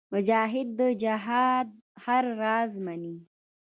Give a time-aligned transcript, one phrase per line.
[0.13, 1.67] مجاهد د جهاد
[2.05, 3.15] هر راز منې.